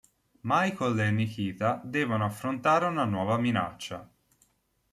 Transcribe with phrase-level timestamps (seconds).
[0.41, 4.09] Michael e Nikita devono affrontare una nuova minaccia.